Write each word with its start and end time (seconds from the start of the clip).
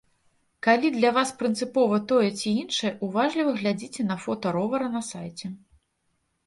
Калі 0.67 0.87
для 0.95 1.11
вас 1.17 1.33
прынцыпова 1.41 1.99
тое 2.13 2.29
ці 2.39 2.49
іншае, 2.63 2.93
уважліва 3.09 3.51
глядзіце 3.61 4.01
на 4.09 4.17
фота 4.27 4.47
ровара 4.59 4.87
на 4.97 5.01
сайце. 5.11 5.47